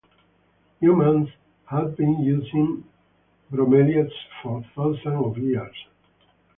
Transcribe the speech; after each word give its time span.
Humans 0.79 1.29
have 1.67 1.95
been 1.95 2.21
using 2.23 2.83
bromeliads 3.53 4.09
for 4.41 4.65
thousands 4.75 5.23
of 5.23 5.37
years. 5.37 5.75